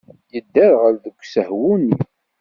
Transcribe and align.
Yedderɣel 0.33 0.95
deg 1.03 1.15
usehwu-nni. 1.21 1.97